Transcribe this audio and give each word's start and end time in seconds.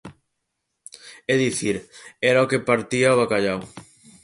É 1.33 1.35
dicir, 1.45 1.75
era 2.29 2.43
o 2.45 2.49
que 2.51 2.65
partía 2.69 3.13
o 3.13 3.19
bacallau. 3.21 3.59